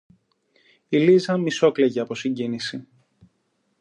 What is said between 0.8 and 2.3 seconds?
Η Λίζα μισόκλαιγε από